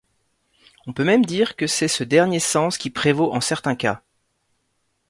On 0.87 0.93
peut 0.93 1.03
même 1.03 1.25
dire 1.27 1.55
que 1.55 1.67
c'est 1.67 1.87
ce 1.87 2.03
dernier 2.03 2.39
sens 2.39 2.79
qui 2.79 2.89
prévaut 2.89 3.31
en 3.31 3.39
certains 3.39 3.75
cas. 3.75 4.01